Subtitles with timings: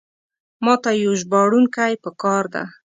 [0.65, 2.63] ماته یو ژباړونکی پکار ده.